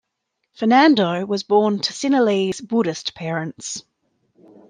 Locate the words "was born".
1.27-1.77